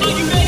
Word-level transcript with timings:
Oh, 0.00 0.16
you 0.16 0.26
made 0.26 0.47